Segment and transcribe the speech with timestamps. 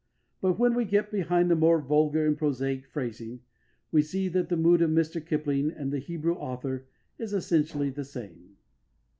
[0.41, 3.41] But, when we get behind the more vulgar and prosaic phrasing,
[3.91, 6.87] we see that the mood of Mr Kipling and the Hebrew author
[7.19, 8.57] is essentially the same.